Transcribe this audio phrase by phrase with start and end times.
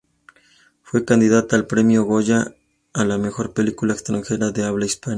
[0.81, 2.55] Fue candidata al Premio Goya
[2.93, 5.09] a la mejor película extranjera de habla hispana.